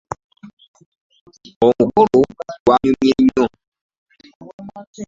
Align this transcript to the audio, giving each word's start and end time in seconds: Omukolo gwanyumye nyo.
Omukolo 1.65 2.17
gwanyumye 2.63 3.11
nyo. 3.25 3.45